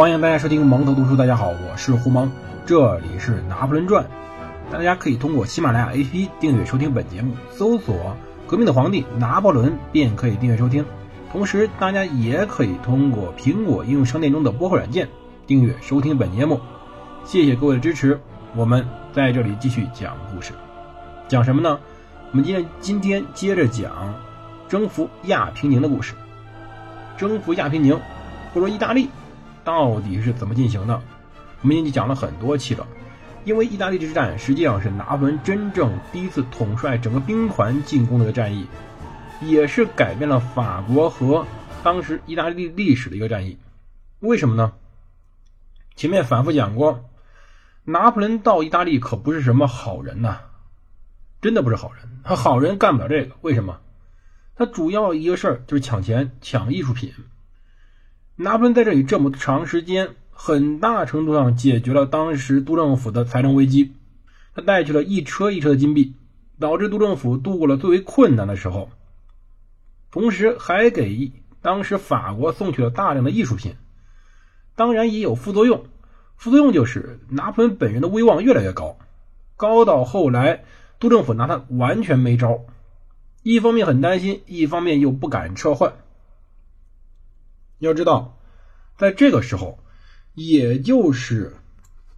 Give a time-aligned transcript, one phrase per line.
[0.00, 1.14] 欢迎大家收听蒙头读书。
[1.14, 2.30] 大家好，我是胡蒙，
[2.64, 4.02] 这里是《拿破仑传》。
[4.72, 8.16] 大家可以通过喜马拉雅 APP 订阅收听本节目，搜索
[8.48, 10.82] “革命的皇帝拿破仑”便可以订阅收听。
[11.30, 15.06] 同时，大家也可以通过苹果应用商店中的播客软件
[15.46, 16.58] 订阅收听本节目。
[17.26, 18.18] 谢谢各位的支持，
[18.56, 20.54] 我们在这里继续讲故事。
[21.28, 21.78] 讲什么呢？
[22.30, 24.14] 我们今天今天接着讲
[24.66, 26.14] 征服亚平宁的故事。
[27.18, 28.00] 征服亚平宁，
[28.54, 29.10] 或者说意大利，
[29.64, 31.02] 到底是怎么进行的？
[31.62, 32.86] 我们已经讲了很多期了。
[33.44, 38.66] 因为意大利之战实际上是拿破仑真正第一次统帅整个兵团进攻的一个战役，
[39.40, 41.46] 也是改变了法国和
[41.82, 43.56] 当时意大利历史的一个战役。
[44.18, 44.72] 为什么呢？
[45.96, 47.08] 前面反复讲过，
[47.84, 50.40] 拿破仑到意大利可不是什么好人呐，
[51.40, 52.20] 真的不是好人。
[52.22, 53.80] 他好人干不了这个，为什么？
[54.54, 57.14] 他主要一个事儿就是抢钱、抢艺术品。
[58.42, 60.14] 拿破仑在这里这么长时间。
[60.32, 63.92] 很大程度上解决了当时督政府的财政危机，
[64.54, 66.14] 他带去了一车一车的金币，
[66.58, 68.88] 导致督政府度过了最为困难的时候。
[70.10, 73.74] 同时，还给当时法国送去了大量的艺术品。
[74.74, 75.84] 当然，也有副作用，
[76.38, 78.96] 副作用就是拿破仑本人的威望越来越高，
[79.56, 80.64] 高到后来
[80.98, 82.62] 督政府拿他完全没招。
[83.42, 85.92] 一方面很担心，一方面又不敢撤换。
[87.80, 88.38] 要知道，
[88.96, 89.78] 在这个时候。
[90.34, 91.56] 也就是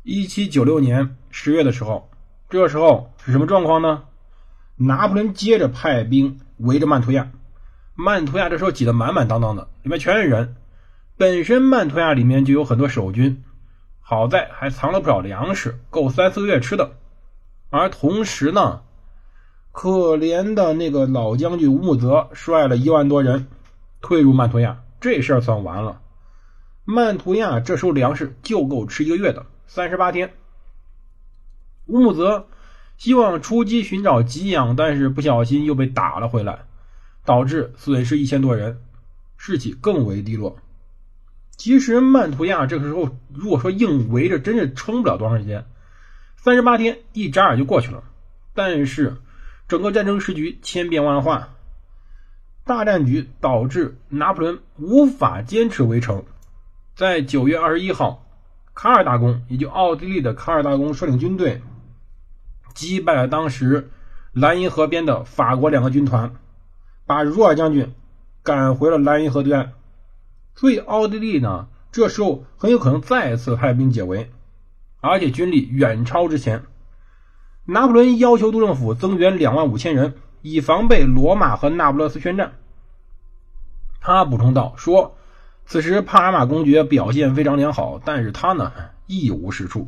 [0.02, 2.10] 一七九六年十月的时候，
[2.50, 4.05] 这个时候是什么状况呢？
[4.77, 7.33] 拿破仑接着派兵围着曼图亚，
[7.94, 10.56] 曼图亚这时候挤得满满当当的，里面全是人。
[11.16, 13.42] 本身曼图亚里面就有很多守军，
[14.02, 16.92] 好在还藏了不少粮食，够三四个月吃的。
[17.70, 18.83] 而同时呢，
[19.72, 23.48] 可怜的那个老将军乌木泽率了一万多人
[24.02, 26.01] 退入曼图亚，这事儿算完了。
[26.85, 30.33] 曼图亚这时候粮食就够吃一个月的，三十八天。
[31.86, 32.46] 乌木泽
[32.96, 36.61] 希望出击寻找给养，但是不小心又被打了回来，
[37.24, 38.80] 导致损失一千多人，
[39.36, 40.57] 士气更为低落。
[41.57, 45.67] 其实曼图亚这个时候如果说硬围着，真是撑不了多长时间，
[46.36, 48.05] 三十八天一眨眼就过去了。
[48.55, 49.17] 但是
[49.67, 51.52] 整个战争时局千变万化，
[52.64, 56.23] 大战局导致拿破仑无法坚持围城。
[56.95, 58.24] 在九月二十一号，
[58.73, 61.61] 卡尔大公，也就奥地利的卡尔大公率领军队
[62.73, 63.90] 击败了当时
[64.33, 66.34] 莱茵河边的法国两个军团，
[67.05, 67.92] 把若尔将军
[68.42, 69.73] 赶回了莱茵河对岸。
[70.55, 74.30] 所以奥地利呢，这时候很有可能再次派兵解围，
[75.00, 76.62] 而且军力远超之前。
[77.64, 82.53] 拿破仑要求督政府增援两万五千人，以防备罗马和那不勒斯宣战。
[84.01, 85.17] 他补充道说。
[85.64, 88.73] 此时，帕尔马公爵表现非常良好，但是他呢
[89.07, 89.86] 一无是处。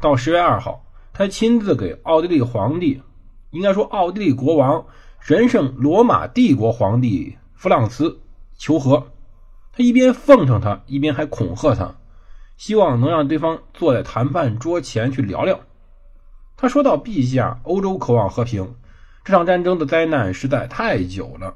[0.00, 3.02] 到十月二号，他亲自给奥地利皇帝，
[3.50, 4.86] 应该说奥地利国王、
[5.20, 8.18] 神圣罗马帝国皇帝弗朗茨
[8.56, 9.08] 求和。
[9.72, 11.94] 他一边奉承他，一边还恐吓他，
[12.56, 15.60] 希望能让对方坐在谈判桌前去聊聊。
[16.56, 18.74] 他说到：“陛下，欧洲渴望和平，
[19.24, 21.54] 这场战争的灾难实在太久了。”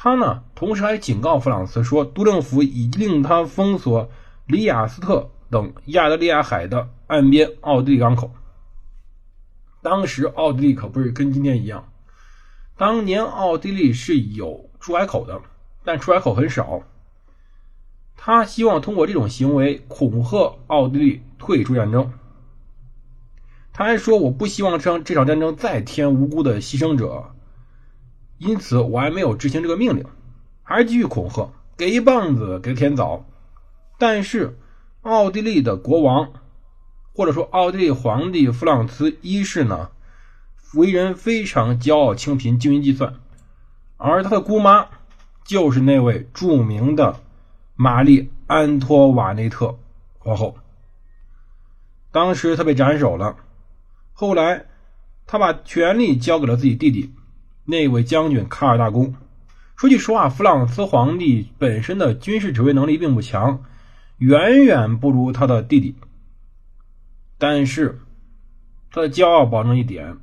[0.00, 4.08] 他呢，同时还警告弗朗茨说，督政府已令他封锁
[4.46, 8.30] 里雅斯特等亚得里亚海的岸边奥地利港口。
[9.82, 11.92] 当时奥地利可不是跟今天一样，
[12.76, 15.40] 当年奥地利是有出海口的，
[15.84, 16.82] 但出海口很少。
[18.16, 22.12] 他希望通过这种行为恐吓奥地利退出战争。
[23.78, 27.26] 他还说，我不希望这场这场战争再添无辜的牺牲者。
[28.38, 30.04] 因此，我还没有执行这个命令，
[30.64, 33.24] 还是继续恐吓，给一棒子给甜枣。
[33.96, 34.58] 但是，
[35.02, 36.32] 奥地利的国王，
[37.14, 39.90] 或者说奥地利皇帝弗朗茨一世呢，
[40.74, 43.14] 为人非常骄傲清贫，精于计算。
[43.96, 44.88] 而他的姑妈，
[45.44, 47.20] 就是那位著名的
[47.76, 49.78] 玛丽安托瓦内特
[50.18, 50.56] 皇后。
[52.10, 53.36] 当时他被斩首了，
[54.20, 54.64] 后来
[55.28, 57.14] 他把权力交给了自己弟弟。
[57.64, 59.14] 那位将军卡尔大公，
[59.76, 63.62] 说句实话，弗朗茨皇帝本身的军事指挥能力并不强，
[64.16, 65.94] 远远不如他的弟弟。
[67.38, 68.00] 但是，
[68.90, 70.16] 他的骄傲保证一点，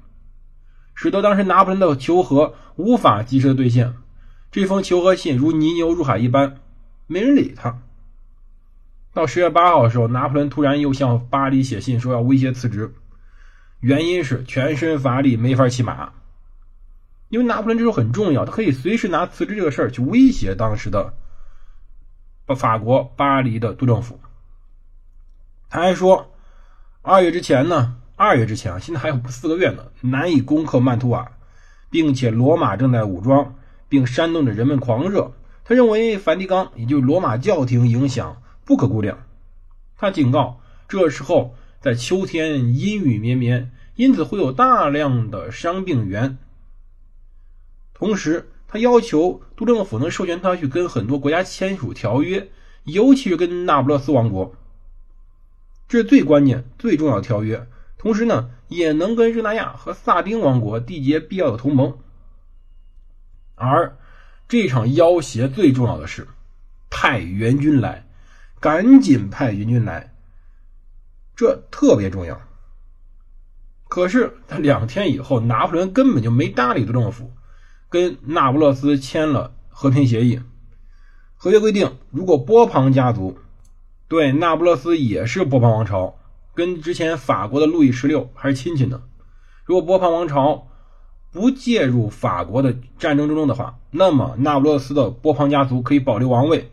[0.93, 3.93] 使得当时拿破仑的求和无法及时的兑现。
[4.51, 6.57] 这封求和信如泥牛入海一般，
[7.07, 7.79] 没人理他。
[9.13, 12.93] 到十月八号的时候，拿破仑突然又向巴黎写信，说要威胁辞职，
[13.79, 16.13] 原因是全身乏力，没法骑马。
[17.29, 21.13] 因为拿破仑这时候很重要，他可以随时拿辞职这个事儿去威胁当时的
[22.55, 24.19] 法国巴黎的督政府。
[25.69, 26.31] 他还说，
[27.01, 31.31] 二月之前呢，二月之前啊，现在还有四个月呢，难以攻克曼图瓦，
[31.89, 33.55] 并且罗马正在武装，
[33.89, 35.33] 并煽动着人们狂热。
[35.65, 39.17] 他认为梵蒂冈，也就是罗马教廷影响不可估量。
[39.97, 46.39] 他警告，这时候在秋天阴雨绵绵，因此会有大量的伤病员。
[47.93, 52.49] 同时，他要求督政府能授权他去跟很多国家签署条约，
[52.85, 54.55] 尤其是跟那不勒斯王国，
[55.87, 57.67] 这是最关键、最重要的条约。
[57.99, 61.99] 同时呢，也能跟热那亚和萨丁王国缔结必要的同盟。
[63.53, 63.95] 而
[64.47, 66.27] 这场要挟最重要的是
[66.89, 68.07] 派援军来，
[68.59, 70.14] 赶紧派援军来，
[71.35, 72.41] 这特别重要。
[73.87, 77.31] 可是他两天以后，拿破仑根本就没搭理督政府。
[77.87, 80.41] 跟那不勒斯签了和平协议，
[81.35, 83.37] 合约规定，如果波旁家族
[84.09, 86.15] 对那不勒斯也是波旁王朝，
[86.53, 89.03] 跟之前法国的路易十六还是亲戚呢。
[89.63, 90.67] 如果波旁王朝
[91.31, 96.71] 不介入法国的战争之中的话，那么那不勒斯的波旁家族可以保留王位。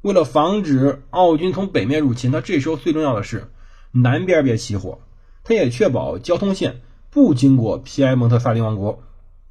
[0.00, 3.50] 为了防止奥军从北面入侵，他这时候最重要的是
[3.90, 5.00] 南边别起火，
[5.44, 6.80] 他也确保交通线
[7.10, 9.02] 不经过皮埃蒙特萨丁王国。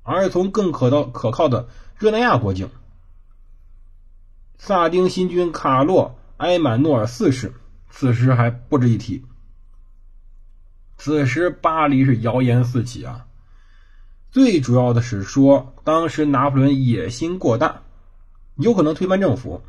[0.10, 1.68] 而是从更可到可靠的
[1.98, 2.70] 热那亚国境。
[4.58, 7.54] 萨丁新君卡洛埃满诺尔四世
[7.90, 9.26] 此时还不值一提。
[10.98, 13.26] 此时巴黎是谣言四起啊，
[14.32, 17.82] 最主要的是说当时拿破仑野心过大，
[18.56, 19.62] 有可能推翻政府。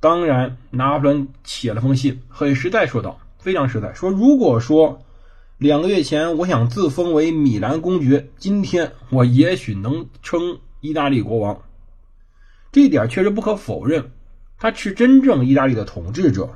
[0.00, 5.02] 当然，拿破仑写了封信，很实在说道，非常实在，说如果说。
[5.58, 8.30] 两个月前，我想自封为米兰公爵。
[8.36, 11.62] 今天，我也许能称意大利国王。
[12.70, 14.12] 这一点确实不可否认，
[14.56, 16.50] 他是真正意大利的统治者。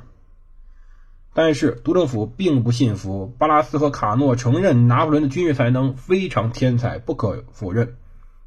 [1.33, 7.97] 但是，督政府并不信服巴拉斯和卡诺，承认拿破仑的军事才能非常天才，不可否认。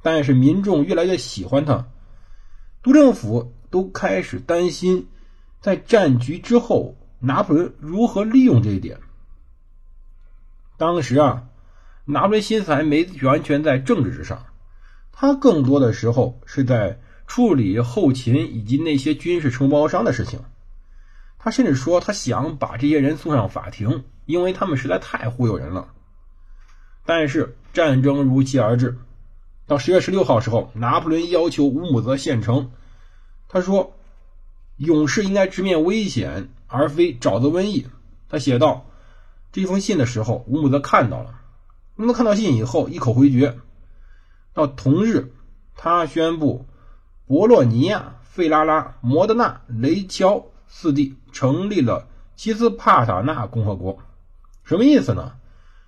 [0.00, 1.86] 但是，民众越来越喜欢他，
[2.82, 5.06] 督政府都开始担心，
[5.60, 9.00] 在战局之后，拿破仑如何利用这一点。
[10.78, 11.42] 当时啊，
[12.06, 14.46] 拿破仑心思还没完全在政治之上，
[15.12, 20.40] 他更多的时候是在处理后勤以及那些军事承包商的事情。
[21.38, 25.88] 他甚至说，他想把这些人送上法庭，因为他们实在太忽悠人了。
[27.04, 28.96] 但是战争如期而至，
[29.66, 32.70] 到十月十六号时候，拿破仑要求乌姆泽县城，
[33.48, 33.94] 他说
[34.76, 37.86] ：“勇士应该直面危险，而非沼泽瘟疫。”
[38.28, 38.86] 他写道。
[39.52, 41.40] 这封信的时候，乌姆泽看到了。
[41.96, 43.56] 乌姆泽看到信以后，一口回绝。
[44.52, 45.32] 到同日，
[45.74, 46.66] 他宣布
[47.26, 53.98] 博洛尼亚、费拉拉、摩德纳、雷乔四地成立了奇斯帕塔纳共和国。
[54.62, 55.36] 什么意思呢？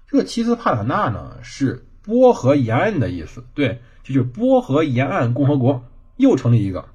[0.06, 3.44] 这个奇斯帕塔纳呢，是波河沿岸的意思。
[3.52, 5.84] 对，就是波河沿岸共和国
[6.16, 6.88] 又成立一个。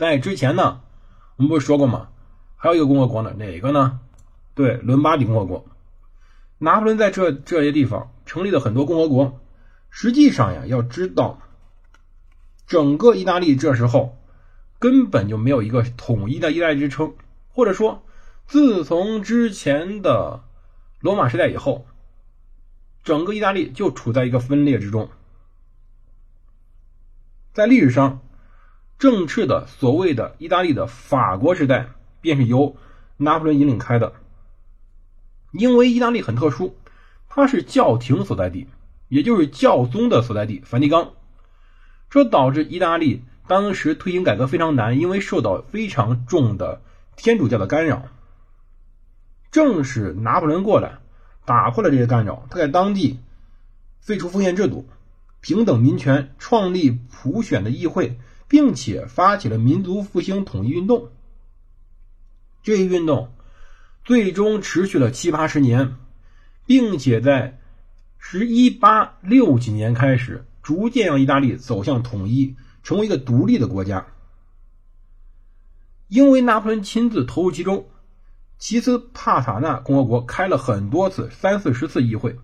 [0.00, 0.80] 在之前呢，
[1.36, 2.08] 我们不是说过吗？
[2.56, 4.00] 还有一个共和国呢，哪个呢？
[4.54, 5.66] 对，伦巴第共和国，
[6.56, 9.38] 拿破仑在这这些地方成立了很多共和国。
[9.90, 11.42] 实际上呀，要知道，
[12.66, 14.16] 整个意大利这时候
[14.78, 17.12] 根本就没有一个统一的意大利之称，
[17.50, 18.02] 或者说，
[18.46, 20.42] 自从之前的
[21.00, 21.84] 罗马时代以后，
[23.04, 25.10] 整个意大利就处在一个分裂之中。
[27.52, 28.22] 在历史上，
[29.00, 31.88] 正式的所谓的意大利的法国时代，
[32.20, 32.76] 便是由
[33.16, 34.12] 拿破仑引领开的。
[35.52, 36.74] 因为意大利很特殊，
[37.26, 38.66] 它是教廷所在地，
[39.08, 41.12] 也就是教宗的所在地——梵蒂冈，
[42.10, 46.82] 这导致意大利当时推行改革非常难，因为受到非常重的
[47.16, 48.02] 天主教的干扰。
[49.50, 50.98] 正是拿破仑过来，
[51.46, 52.46] 打破了这些干扰。
[52.50, 53.18] 他在当地
[53.98, 54.86] 废除封建制度，
[55.40, 58.18] 平等民权，创立普选的议会，
[58.50, 61.08] 并且发起了民族复兴统一运动。
[62.62, 63.32] 这一运动。
[64.02, 65.94] 最终持续了七八十年，
[66.66, 67.60] 并且在
[68.18, 74.06] 十一八六几年开始，逐渐让意大利走向统一，成为一个独立的国家。
[76.08, 77.88] 因为拿破仑亲自投入其中，
[78.58, 82.38] 奇斯帕塔纳共和国开了很多次，三四十次议会。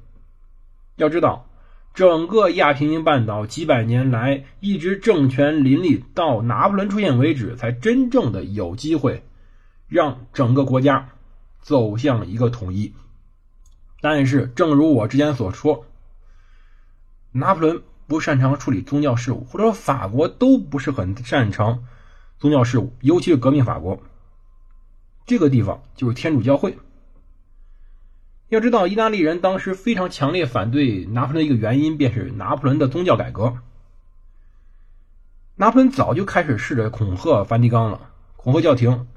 [0.97, 1.49] 要知道，
[1.97, 9.25] 整个亚平宁半岛几百年来一直政权林立，到拿破仑出现为止，才真正的有机会
[9.89, 11.09] 让整个国家。
[11.63, 12.93] 走向一个统一，
[14.01, 15.85] 但是正如我之前所说，
[17.33, 21.83] 拿破仑不擅长处理宗教事务，或者说法国都不是很擅长
[22.39, 24.01] 宗教事务，尤其是革命法国。
[25.27, 26.79] 这个地方就是天主教会。
[28.49, 33.59] 要知道，意大利人当时非常强烈反对拿破仑的一个原因，便是拿破仑的宗教改革。
[35.57, 39.09] 拿破仑早就开始试着恐吓梵蒂冈了，恐吓教廷。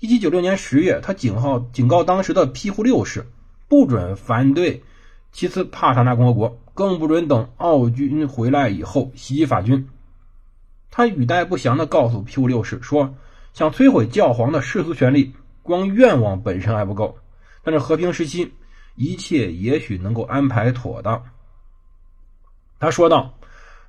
[0.00, 3.26] 一七九六年十月，他警号警告当时的庇护六世，
[3.68, 4.82] 不准反对
[5.30, 9.88] 其次帕萨纳共和国，更不准等奥军回来以后袭击法军。
[10.90, 13.14] 他语带不详地告诉庇护六世说
[13.54, 17.18] ：“想摧毁教皇的世俗权利，光愿望本身还不够。”
[17.62, 18.52] 但是和平时期，
[18.94, 21.24] 一切也许能够安排妥当。
[22.80, 23.34] 他说道：“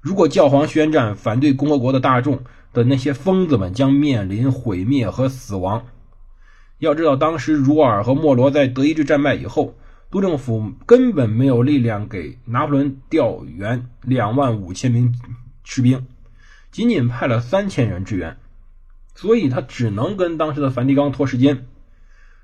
[0.01, 5.85] 如果教皇宣战，反对共和国的大众的那些疯子们将面临毁灭和死亡。
[6.79, 9.75] 要知道，当时茹尔和莫罗在德意志战败以后，
[10.09, 15.13] 督政府根本没有力量给拿破仑调援两万五千名
[15.63, 16.07] 士兵，
[16.71, 18.37] 仅仅派了三千人支援，
[19.13, 21.67] 所以他只能跟当时的梵蒂冈拖时间。”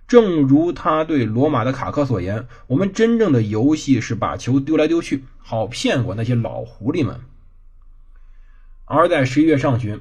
[0.08, 7.20] 正如他对罗马的卡克所言：“我们真正的游戏是把球丢来丢去，好骗过那些老狐狸们。”
[8.86, 10.00] 而在十一月上旬，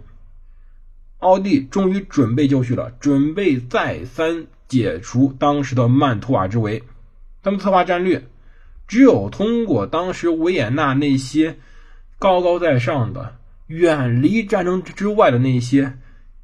[1.21, 6.83] 奥地终于准备就绪了，准备再三解除当时的曼图瓦之围。
[7.43, 8.27] 他们策划战略，
[8.87, 11.59] 只有通过当时维也纳那些
[12.19, 13.37] 高高在上的、
[13.69, 15.99] 远离战争之外的那些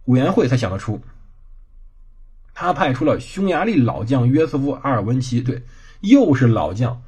[0.07, 1.02] 委员会才想得出。
[2.61, 5.62] 他派出了匈牙利老将约瑟夫·阿尔文奇，对，
[6.00, 7.00] 又是老将。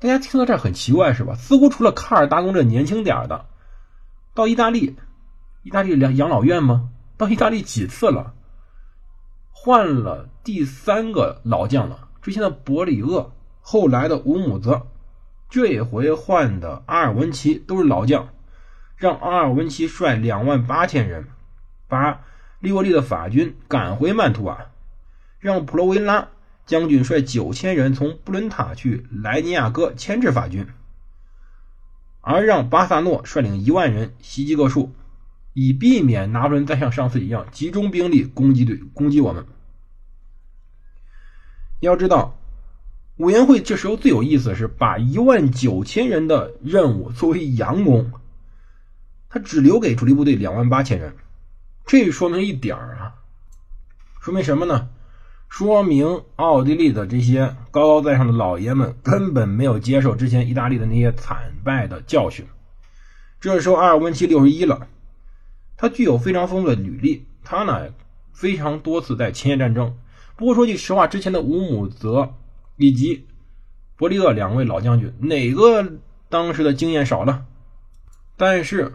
[0.00, 1.36] 大家听到这很奇怪是吧？
[1.36, 3.46] 似乎除了卡尔大公这年轻点的，
[4.34, 4.96] 到意大利，
[5.62, 6.90] 意大利养养老院吗？
[7.16, 8.34] 到意大利几次了？
[9.52, 12.08] 换了第三个老将了。
[12.20, 14.88] 之前的伯里厄，后来的乌姆泽，
[15.48, 18.30] 这回换的阿尔文奇都是老将。
[18.96, 21.28] 让阿尔文奇率两万八千人，
[21.86, 22.22] 把
[22.58, 24.66] 利沃利的法军赶回曼图瓦。
[25.38, 26.28] 让普罗维拉
[26.66, 30.66] 将军率九千人从布伦塔去莱尼亚哥牵制法军，
[32.20, 34.92] 而让巴萨诺率领一万人袭击各处，
[35.54, 39.46] 以避免拿破仑再像上次一样集中兵力攻击对攻击我们。
[41.80, 42.36] 要知道，
[43.18, 48.12] 委员会这时候最有意思的是把一万九千人的任务作为佯攻，
[49.30, 51.14] 他只留给主力部队两万八千人，
[51.86, 53.14] 这说明一点啊，
[54.20, 54.90] 说明什么呢？
[55.48, 62.46] 说明奥地利的这些高高在上的老爷们根本没有接受之前意大利的那些惨败的教训。
[63.40, 64.88] 这时候阿尔文奇六十一了，
[65.76, 67.88] 他具有非常丰富的履历，他呢
[68.32, 69.96] 非常多次在前线战争。
[70.36, 72.34] 不过说句实话，之前的乌姆泽
[72.76, 73.26] 以及
[73.96, 75.94] 伯利厄两位老将军，哪个
[76.28, 77.46] 当时的经验少呢？
[78.36, 78.94] 但是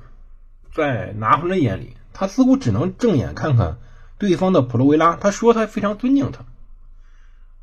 [0.74, 3.80] 在拿破仑眼里，他似乎只能正眼看看。
[4.24, 6.46] 对方的普罗维拉，他说他非常尊敬他。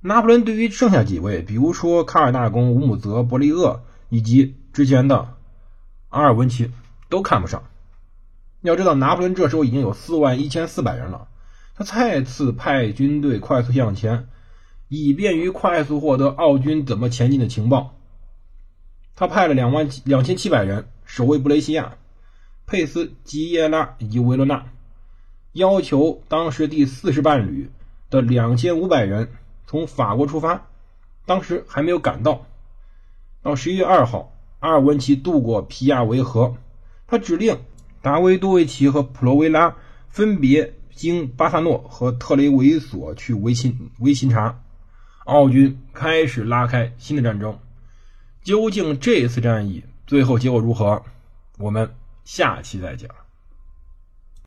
[0.02, 5.36] 拿破仑对于剩下几位，比如说卡尔大公、乌姆泽、伯利厄以及之前的
[6.10, 6.70] 阿尔文奇，
[7.08, 7.62] 都看不上。
[8.60, 11.28] 要知道，拿破仑这时候已经有四万一千四百人了，
[11.74, 14.28] 他再次派军队快速向前，
[14.88, 17.96] 以便于快速获得奥军怎么前进的情报。
[19.16, 21.94] 他派了两万两千七百人守卫布雷西亚、
[22.66, 24.66] 佩斯、吉耶拉以及维罗纳。
[25.52, 27.70] 要求当时第四十伴旅
[28.08, 29.32] 的两千五百人
[29.66, 30.66] 从法国出发，
[31.26, 32.46] 当时还没有赶到。
[33.42, 36.56] 到十一月二号，阿尔文奇渡过皮亚维河，
[37.06, 37.58] 他指令
[38.02, 39.74] 达维多维奇和普罗维拉
[40.08, 44.62] 分别经巴萨诺和特雷维索去维新维新察。
[45.24, 47.58] 奥军开始拉开新的战争。
[48.42, 51.02] 究竟这次战役最后结果如何？
[51.58, 53.10] 我们下期再讲。